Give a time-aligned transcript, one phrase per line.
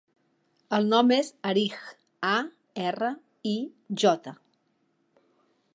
[0.77, 1.67] El nom és Arij:
[2.31, 2.33] a,
[2.87, 3.13] erra,
[3.53, 3.55] i,
[4.05, 4.35] jota.